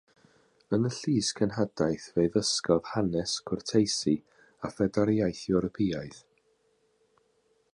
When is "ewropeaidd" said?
5.59-6.19